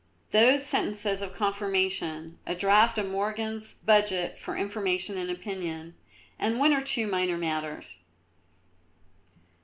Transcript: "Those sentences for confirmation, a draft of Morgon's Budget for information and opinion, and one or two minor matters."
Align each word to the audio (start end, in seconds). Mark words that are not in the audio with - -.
"Those 0.31 0.65
sentences 0.65 1.19
for 1.21 1.29
confirmation, 1.29 2.39
a 2.47 2.55
draft 2.55 2.97
of 2.97 3.05
Morgon's 3.07 3.75
Budget 3.85 4.39
for 4.39 4.57
information 4.57 5.15
and 5.15 5.29
opinion, 5.29 5.93
and 6.39 6.57
one 6.57 6.73
or 6.73 6.81
two 6.81 7.05
minor 7.05 7.37
matters." 7.37 7.99